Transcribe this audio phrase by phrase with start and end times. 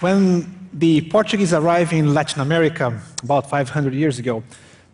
[0.00, 4.44] When the Portuguese arrived in Latin America about 500 years ago,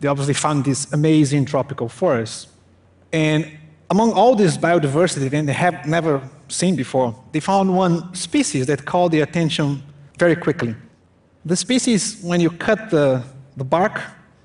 [0.01, 2.49] they obviously found this amazing tropical forest.
[3.13, 3.59] And
[3.91, 8.87] among all this biodiversity that they have never seen before, they found one species that
[8.87, 9.83] called their attention
[10.19, 10.75] very quickly.
[11.45, 13.23] The species, when you cut the,
[13.59, 14.01] the bark,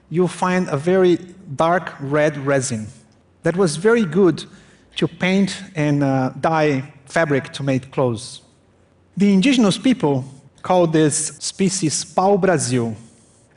[0.09, 1.17] you'll find a very
[1.55, 2.87] dark red resin
[3.43, 4.43] that was very good
[4.97, 8.41] to paint and uh, dye fabric to make clothes.
[9.15, 10.25] The indigenous people
[10.61, 12.95] called this species pau-brasil,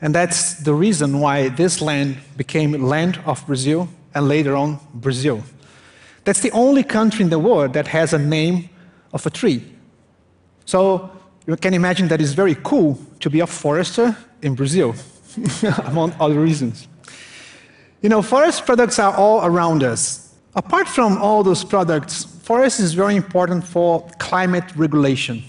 [0.01, 5.43] and that's the reason why this land became land of Brazil and later on Brazil.
[6.23, 8.69] That's the only country in the world that has a name
[9.11, 9.63] of a tree.
[10.65, 11.11] So
[11.45, 14.95] you can imagine that it's very cool to be a forester in Brazil,
[15.85, 16.87] among other reasons.
[18.01, 20.33] You know, forest products are all around us.
[20.55, 25.43] Apart from all those products, forest is very important for climate regulation.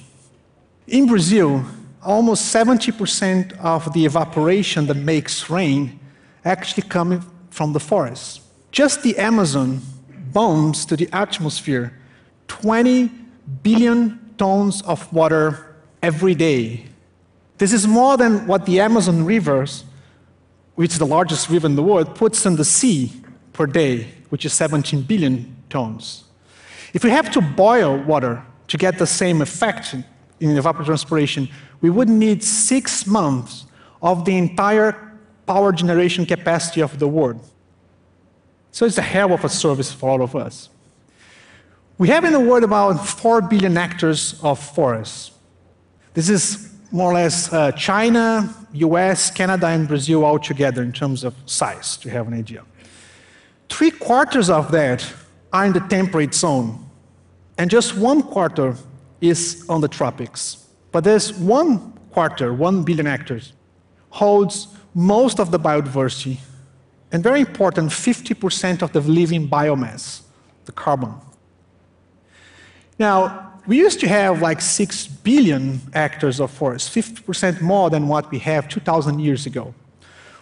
[0.86, 1.64] In Brazil,
[2.02, 5.98] almost 70% of the evaporation that makes rain
[6.44, 8.42] actually comes from the forest.
[8.70, 9.80] Just the Amazon
[10.32, 11.98] bombs to the atmosphere
[12.48, 13.10] 20
[13.62, 16.84] billion tons of water every day.
[17.56, 19.84] This is more than what the Amazon rivers,
[20.74, 23.10] which is the largest river in the world, puts in the sea
[23.54, 26.24] per day, which is 17 billion tons.
[26.92, 29.94] If we have to boil water to get the same effect
[30.40, 33.66] in evapotranspiration, we would need six months
[34.02, 37.40] of the entire power generation capacity of the world.
[38.72, 40.68] So it's a hell of a service for all of us.
[41.96, 45.30] We have in the world about 4 billion hectares of forests.
[46.12, 51.22] This is more or less uh, China, US, Canada, and Brazil all together in terms
[51.24, 52.64] of size, to have an idea.
[53.68, 55.06] Three quarters of that
[55.52, 56.84] are in the temperate zone,
[57.58, 58.76] and just one quarter
[59.28, 60.66] is on the tropics.
[60.92, 63.52] But there's one quarter, one billion hectares,
[64.10, 66.38] holds most of the biodiversity
[67.14, 70.22] and very important, 50% of the living biomass,
[70.64, 71.14] the carbon.
[72.98, 78.30] Now, we used to have like 6 billion hectares of forest, 50% more than what
[78.30, 79.74] we have 2,000 years ago.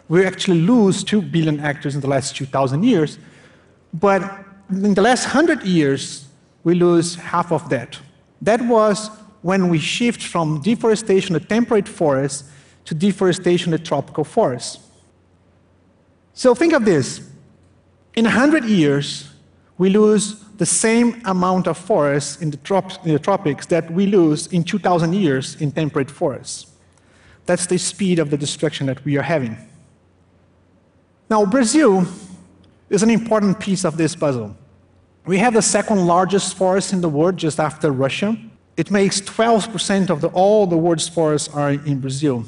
[0.09, 3.19] We actually lose 2 billion hectares in the last 2,000 years,
[3.93, 4.23] but
[4.71, 6.27] in the last 100 years,
[6.65, 7.99] we lose half of that.
[8.43, 9.09] That was
[9.41, 12.51] when we shift from deforestation of temperate forests
[12.85, 14.79] to deforestation of tropical forests.
[16.35, 17.21] So think of this.
[18.15, 19.31] In 100 years,
[19.79, 24.07] we lose the same amount of forests in the, trop in the tropics that we
[24.07, 26.67] lose in 2,000 years in temperate forests.
[27.47, 29.57] That's the speed of the destruction that we are having.
[31.31, 32.07] Now, Brazil
[32.91, 34.57] is an important piece of this puzzle.
[35.25, 38.37] We have the second largest forest in the world, just after Russia.
[38.77, 42.45] It makes 12% of the, all the world's forests are in Brazil.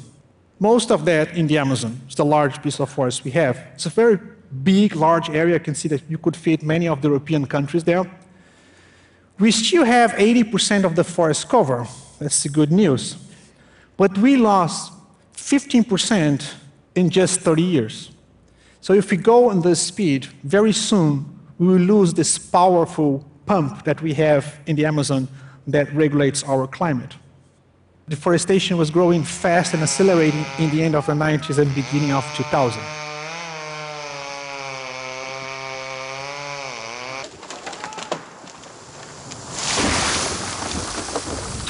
[0.59, 2.01] Most of that in the Amazon.
[2.05, 3.57] It's the large piece of forest we have.
[3.73, 4.19] It's a very
[4.63, 5.53] big, large area.
[5.53, 8.09] You can see that you could fit many of the European countries there.
[9.39, 11.87] We still have 80% of the forest cover.
[12.19, 13.17] That's the good news.
[13.97, 14.93] But we lost
[15.35, 16.53] 15%
[16.95, 18.11] in just 30 years.
[18.81, 23.85] So if we go on this speed, very soon we will lose this powerful pump
[23.85, 25.27] that we have in the Amazon
[25.67, 27.13] that regulates our climate.
[28.07, 32.23] Deforestation was growing fast and accelerating in the end of the 90s and beginning of
[32.35, 32.81] 2000.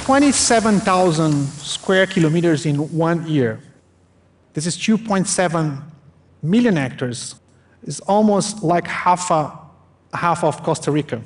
[0.04, 3.60] Twenty-seven thousand square kilometers in one year.
[4.54, 5.82] This is 2.7
[6.44, 7.36] million hectares.
[7.82, 9.58] It's almost like half, a,
[10.16, 11.22] half of Costa Rica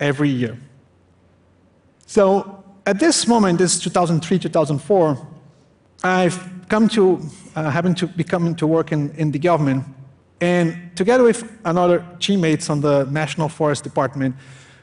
[0.00, 0.58] every year.
[2.06, 5.28] So at this moment, this is 2003, 2004,
[6.04, 7.20] I've come to,
[7.54, 9.84] uh, to be coming to work in, in the government,
[10.40, 14.34] and together with another teammates on the National Forest Department,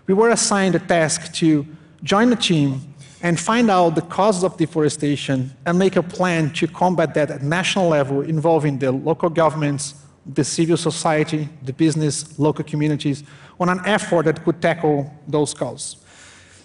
[0.07, 1.67] we were assigned a task to
[2.01, 2.81] join the team
[3.21, 7.43] and find out the causes of deforestation and make a plan to combat that at
[7.43, 9.95] national level involving the local governments,
[10.33, 13.23] the civil society, the business, local communities,
[13.59, 15.97] on an effort that could tackle those causes.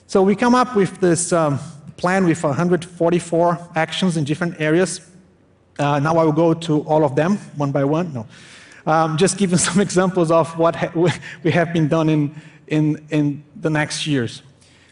[0.06, 1.58] So we come up with this um,
[1.96, 5.00] plan with 144 actions in different areas.
[5.78, 8.12] Uh, now I will go to all of them one by one.
[8.12, 8.26] No.
[8.86, 10.90] Um, just giving some examples of what ha
[11.42, 12.34] we have been done in,
[12.68, 14.42] in, in the next years.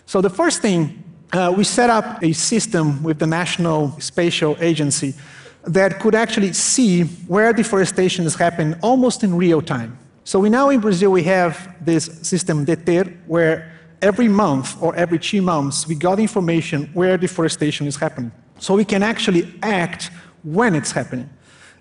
[0.06, 5.14] So the first thing, uh, we set up a system with the National Spatial Agency
[5.64, 9.98] that could actually see where deforestation is happening almost in real time.
[10.24, 15.18] So we now in Brazil, we have this system, DETER, where every month or every
[15.18, 18.32] two months, we got information where deforestation is happening.
[18.62, 20.10] so we can actually act
[20.44, 21.28] when it's happening.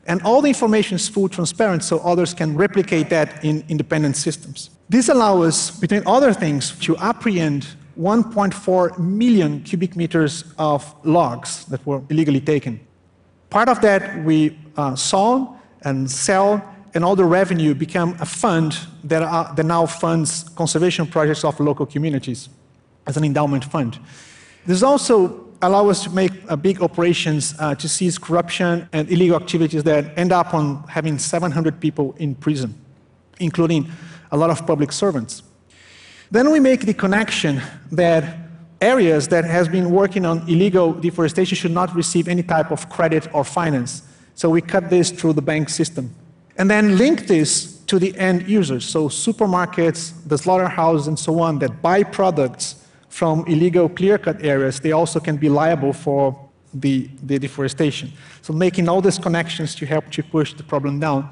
[0.08, 4.72] And all the information is full transparent so others can replicate that in independent systems.
[4.90, 7.68] This allows us, between other things, to apprehend
[8.00, 12.80] 1.4 million cubic meters of logs that were illegally taken.
[13.52, 16.64] Part of that we uh, sold and sell,
[16.94, 21.60] and all the revenue became a fund that, uh, that now funds conservation projects of
[21.60, 22.48] local communities
[23.06, 24.00] as an endowment fund.
[24.66, 29.36] This also allow us to make uh, big operations uh, to seize corruption and illegal
[29.36, 32.74] activities that end up on having 700 people in prison,
[33.42, 33.92] including
[34.32, 35.44] a lot of public servants.
[36.32, 37.62] Then we make the connection
[37.92, 38.38] that
[38.82, 43.28] areas that has been working on illegal deforestation should not receive any type of credit
[43.34, 44.02] or finance.
[44.36, 46.14] So we cut this through the bank system.
[46.58, 51.60] And then link this to the end users, so supermarkets, the slaughterhouses, and so on,
[51.60, 57.38] that buy products from illegal clear-cut areas, they also can be liable for the, the
[57.38, 58.12] deforestation.
[58.42, 61.30] So making all these connections to help to push the problem down.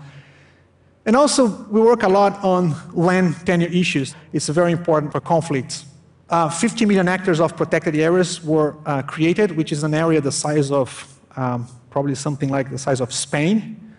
[1.06, 4.13] And also, we work a lot on land tenure issues.
[4.34, 5.86] It's very important for conflicts.
[6.30, 10.31] Uh, 50 million hectares of protected areas were uh, created, which is an area the
[10.31, 13.94] size of um, probably something like the size of Spain.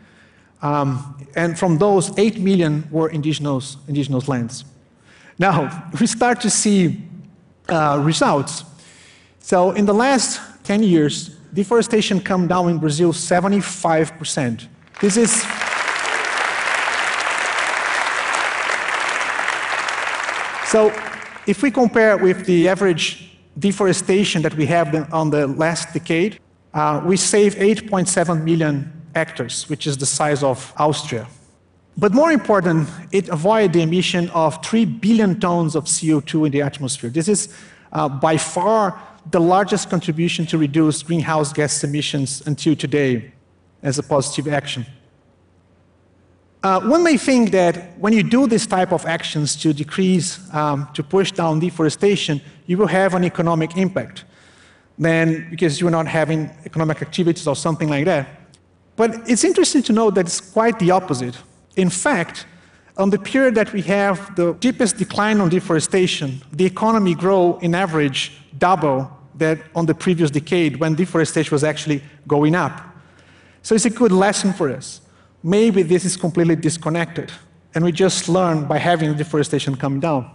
[0.62, 4.64] Um, and from those, 8 million were indigenous, indigenous lands.
[5.38, 7.02] Now, we start to see
[7.68, 8.64] uh, results.
[9.40, 14.68] So in the last 10 years, deforestation come down in Brazil 75%.
[15.00, 15.44] This is
[20.70, 20.92] So
[21.50, 26.38] if we compare with the average deforestation that we have on the last decade,
[26.74, 31.26] uh, we save 8.7 million hectares, which is the size of Austria.
[31.96, 36.62] But more important, it avoided the emission of 3 billion tons of CO2 in the
[36.62, 37.10] atmosphere.
[37.10, 37.52] This is
[37.92, 43.32] uh, by far the largest contribution to reduce greenhouse gas emissions until today
[43.82, 44.86] as a positive action.
[46.62, 50.86] Uh, one may think that when you do this type of actions to decrease, um,
[50.92, 54.24] to push down deforestation, you will have an economic impact.
[54.98, 58.28] Then, because you're not having economic activities or something like that.
[58.96, 61.34] But it's interesting to note that it's quite the opposite.
[61.76, 62.44] In fact,
[62.98, 67.74] on the period that we have the deepest decline on deforestation, the economy grow in
[67.74, 72.78] average double that on the previous decade when deforestation was actually going up.
[73.62, 75.00] So it's a good lesson for us.
[75.42, 77.32] Maybe this is completely disconnected,
[77.74, 80.30] and we just learn by having deforestation come down.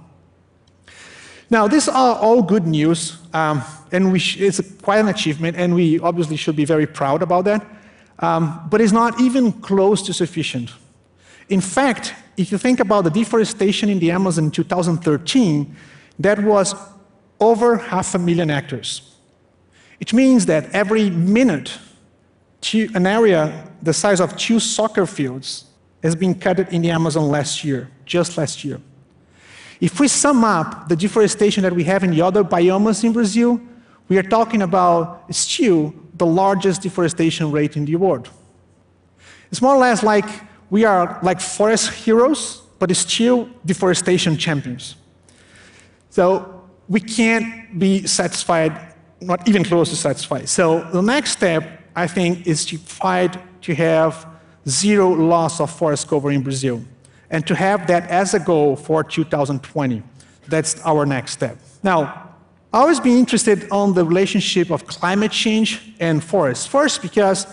[1.50, 3.62] Now, these are all good news, um,
[3.92, 7.66] and it's quite an achievement, and we obviously should be very proud about that,
[8.20, 10.72] um, but it's not even close to sufficient.
[11.50, 15.76] In fact, if you think about the deforestation in the Amazon in 2013,
[16.20, 16.74] that was
[17.40, 19.16] over half a million hectares.
[20.00, 21.78] It means that every minute,
[22.74, 25.66] an area the size of two soccer fields
[26.02, 28.80] has been cut in the Amazon last year, just last year.
[29.82, 33.60] If we sum up the deforestation that we have in the other biomes in Brazil,
[34.08, 38.30] we are talking about still the largest deforestation rate in the world.
[39.52, 40.26] It's more or less like
[40.70, 44.96] we are like forest heroes, but still deforestation champions.
[46.10, 50.48] So we can't be satisfied, not even close to satisfied.
[50.50, 54.28] So the next step, I think, is to fight to have
[54.68, 56.82] zero loss of forest cover in Brazil,
[57.30, 60.04] and to have that as a goal for 2020.
[60.48, 61.58] That's our next step.
[61.84, 62.32] Now,
[62.74, 66.68] I always been interested on the relationship of climate change and forests.
[66.68, 67.48] First, because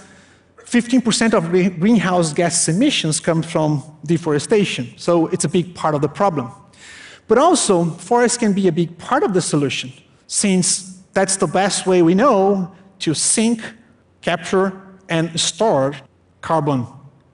[0.64, 6.08] 15% of greenhouse gas emissions come from deforestation, so it's a big part of the
[6.08, 6.50] problem.
[7.28, 9.92] But also, forests can be a big part of the solution,
[10.26, 13.60] since that's the best way we know to sink,
[14.22, 15.94] capture, and store
[16.40, 16.86] carbon.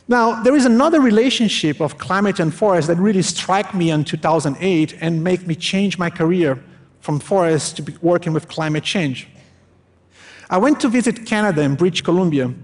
[0.08, 4.96] Now, there is another relationship of climate and forest that really struck me in 2008
[5.00, 6.58] and made me change my career
[7.00, 9.28] from forest to working with climate change.
[10.50, 12.54] I went to visit Canada and British Columbia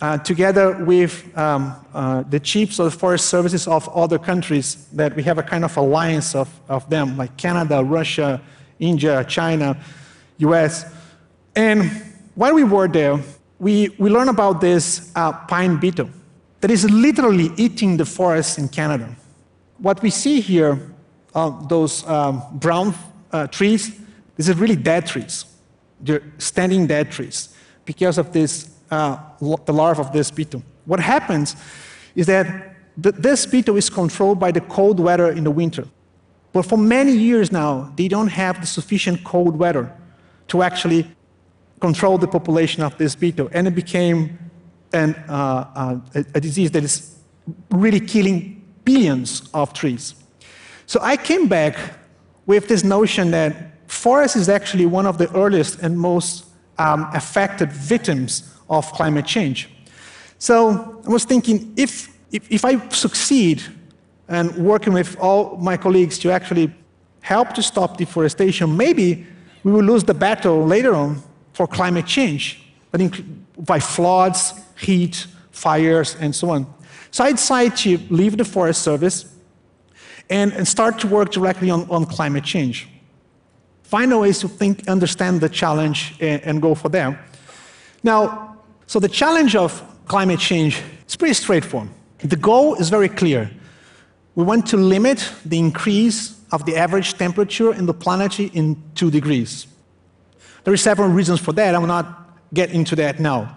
[0.00, 5.14] uh, together with um, uh, the chiefs of the forest services of other countries that
[5.16, 8.40] we have a kind of alliance of, of them, like Canada, Russia,
[8.78, 9.76] India, China,
[10.38, 10.94] US.
[11.54, 11.90] And
[12.34, 13.20] while we were there,
[13.58, 16.10] we, we learned about this uh, pine beetle
[16.60, 19.14] that is literally eating the forests in Canada.
[19.78, 20.90] What we see here,
[21.34, 22.94] uh, those um, brown
[23.32, 23.98] uh, trees,
[24.36, 25.44] these are really dead trees.
[26.00, 30.62] They're standing dead trees because of this uh, the larva of this beetle.
[30.84, 31.56] What happens
[32.14, 32.46] is that
[33.02, 35.84] th this beetle is controlled by the cold weather in the winter.
[36.52, 39.86] But for many years now, they don't have the sufficient cold weather
[40.48, 41.02] to actually
[41.80, 44.38] control the population of this beetle, and it became
[44.92, 45.32] an, uh,
[45.74, 47.16] uh, a, a disease that is
[47.70, 50.14] really killing billions of trees.
[50.86, 51.76] So I came back
[52.46, 53.52] with this notion that
[53.90, 56.46] forest is actually one of the earliest and most
[56.78, 59.68] um, affected victims of climate change.
[60.38, 63.62] So I was thinking, if, if, if I succeed
[64.28, 66.72] and working with all my colleagues to actually
[67.20, 69.26] help to stop deforestation, maybe
[69.64, 71.22] we will lose the battle later on
[71.56, 72.60] for climate change,
[73.58, 76.66] by floods, heat, fires, and so on.
[77.10, 79.24] So I decided to leave the Forest Service
[80.28, 82.86] and, and start to work directly on, on climate change.
[83.84, 87.18] Find a ways to think, understand the challenge, and, and go for there.
[88.02, 91.88] Now, so the challenge of climate change is pretty straightforward.
[92.18, 93.50] The goal is very clear.
[94.34, 99.10] We want to limit the increase of the average temperature in the planet in two
[99.10, 99.66] degrees.
[100.66, 101.76] There are several reasons for that.
[101.76, 103.56] I will not get into that now.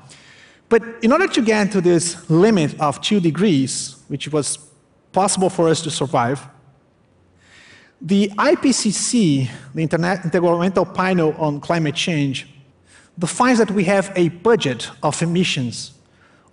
[0.69, 4.59] But in order to get to this limit of two degrees, which was
[5.11, 6.47] possible for us to survive,
[7.99, 12.47] the IPCC, the Intergovernmental Panel on Climate Change,
[13.17, 15.93] defines that we have a budget of emissions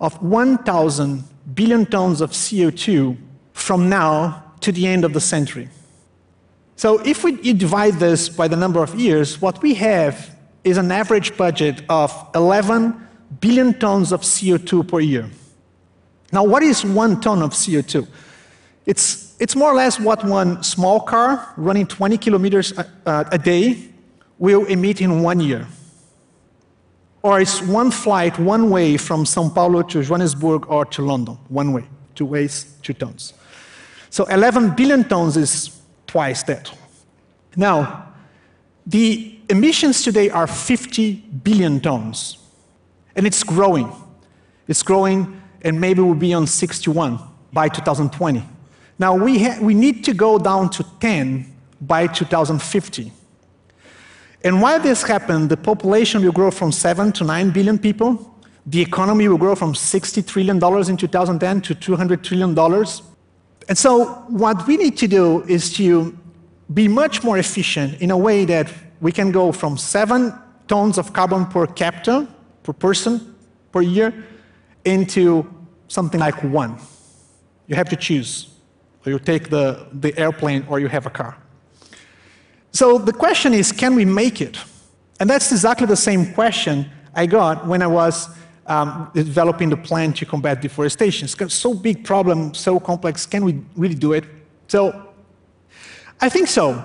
[0.01, 1.23] of 1,000
[1.53, 3.15] billion tons of CO2
[3.53, 5.69] from now to the end of the century.
[6.77, 10.35] So if we divide this by the number of years, what we have
[10.67, 13.07] is an average budget of 11
[13.39, 15.29] billion tons of CO2 per year.
[16.31, 18.07] Now, what is one ton of CO2?
[18.85, 23.37] It's, it's more or less what one small car running 20 kilometers a, uh, a
[23.37, 23.89] day
[24.37, 25.67] will emit in one year.
[27.21, 31.73] Or it's one flight, one way from Sao Paulo to Johannesburg or to London, one
[31.73, 33.33] way, two ways, two tons.
[34.09, 36.71] So 11 billion tons is twice that.
[37.55, 38.06] Now,
[38.87, 42.37] the emissions today are 50 billion tons,
[43.17, 43.91] and it's growing.
[44.67, 47.19] It's growing, and maybe we'll be on 61
[47.51, 48.43] by 2020.
[48.97, 53.11] Now, we, we need to go down to 10 by 2050.
[54.43, 58.35] And while this happens, the population will grow from 7 to 9 billion people.
[58.65, 62.57] The economy will grow from $60 trillion in 2010 to $200 trillion.
[63.67, 66.17] And so, what we need to do is to
[66.73, 70.33] be much more efficient in a way that we can go from seven
[70.67, 72.27] tons of carbon per capita,
[72.63, 73.35] per person,
[73.71, 74.13] per year,
[74.83, 75.47] into
[75.87, 76.77] something like one.
[77.67, 78.49] You have to choose.
[79.05, 81.37] Or you take the, the airplane or you have a car.
[82.71, 84.57] So the question is, can we make it?
[85.19, 88.29] And that's exactly the same question I got when I was
[88.67, 91.27] um, developing the plan to combat deforestation.
[91.39, 94.25] It's so big problem, so complex, can we really do it?
[94.67, 95.06] So
[96.19, 96.83] I think so.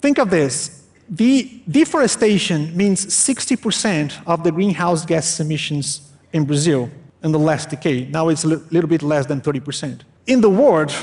[0.00, 0.84] Think of this.
[1.08, 6.90] The deforestation means 60% of the greenhouse gas emissions in Brazil
[7.22, 8.10] in the last decade.
[8.10, 10.00] Now it's a little bit less than 30%.
[10.26, 10.94] In the world,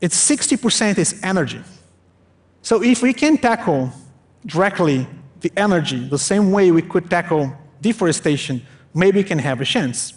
[0.00, 1.60] it's 60% is energy.
[2.62, 3.92] So if we can tackle
[4.46, 5.06] directly
[5.40, 8.62] the energy the same way we could tackle deforestation,
[8.94, 10.14] maybe we can have a chance.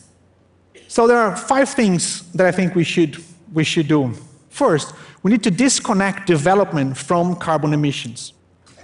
[0.88, 3.18] So there are five things that I think we should,
[3.52, 4.14] we should do.
[4.50, 4.94] First,
[5.26, 8.34] we need to disconnect development from carbon emissions.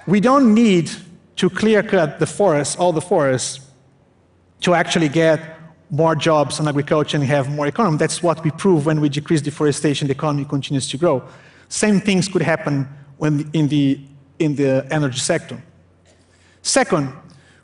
[0.07, 0.89] We don't need
[1.35, 3.59] to clear cut the forests, all the forests,
[4.61, 5.39] to actually get
[5.91, 7.97] more jobs in agriculture and have more economy.
[7.97, 11.21] That's what we prove when we decrease deforestation, the economy continues to grow.
[11.69, 13.99] Same things could happen when in, the,
[14.39, 15.61] in the energy sector.
[16.63, 17.13] Second,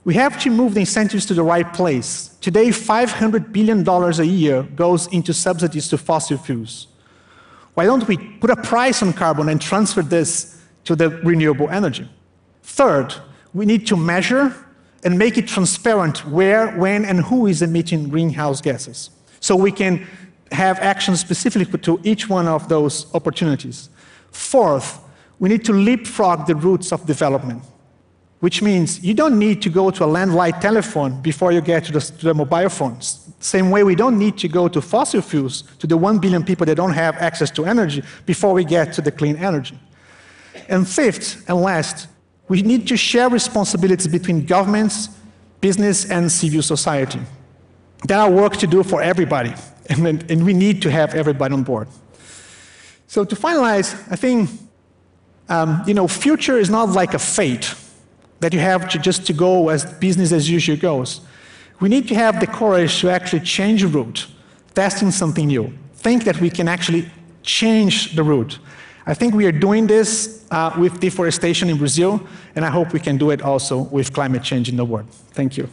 [0.04, 2.28] we have to move the incentives to the right place.
[2.42, 6.90] Today, $500 billion a year goes into subsidies to fossil fuels.
[7.78, 12.10] Why don't we put a price on carbon and transfer this to the renewable energy?
[12.64, 13.14] Third,
[13.54, 14.52] we need to measure
[15.04, 19.12] and make it transparent where, when, and who is emitting greenhouse gases.
[19.42, 20.08] So we can
[20.52, 23.90] have action specific to each one of those opportunities.
[24.32, 25.00] Fourth,
[25.38, 27.62] we need to leapfrog the routes of development,
[28.40, 31.92] which means you don't need to go to a landline telephone before you get to
[31.92, 33.30] the, to the mobile phones.
[33.40, 36.66] Same way we don't need to go to fossil fuels, to the one billion people
[36.66, 39.78] that don't have access to energy, before we get to the clean energy.
[40.70, 42.08] And fifth and last,
[42.48, 45.10] we need to share responsibilities between governments,
[45.60, 47.20] business, and civil society.
[48.08, 49.54] There are work to do for everybody,
[49.90, 51.88] and, and we need to have everybody on board.
[53.08, 54.50] So to finalize, I think,
[55.50, 57.74] um, you know, future is not like a fate
[58.40, 61.22] that you have to just to go as business as usual goes.
[61.80, 64.28] We need to have the courage to actually change route,
[64.74, 65.74] testing something new.
[65.96, 67.10] Think that we can actually
[67.44, 68.60] change the route.
[69.06, 72.22] I think we are doing this uh, with deforestation in Brazil,
[72.56, 75.10] and I hope we can do it also with climate change in the world.
[75.32, 75.70] Thank you.